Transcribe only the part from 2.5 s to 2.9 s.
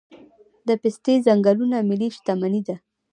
ده؟